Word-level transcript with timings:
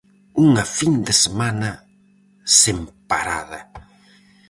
Unha 0.45 0.65
fin 0.77 0.93
de 1.07 1.13
semana 1.23 1.71
sen 2.61 2.77
parada. 3.09 3.59